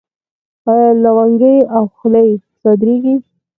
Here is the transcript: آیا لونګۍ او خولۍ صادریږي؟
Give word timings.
آیا 0.71 0.91
لونګۍ 1.03 1.57
او 1.75 1.83
خولۍ 1.95 2.29
صادریږي؟ 2.61 3.15